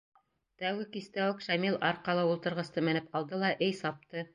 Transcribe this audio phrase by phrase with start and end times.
[0.61, 4.29] Тәүге кистә үк Шамил арҡалы ултырғысты менеп алды ла эй «сапты».